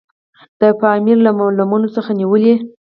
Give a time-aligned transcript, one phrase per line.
[0.59, 2.53] د پامیر له لمنو څخه نیولې.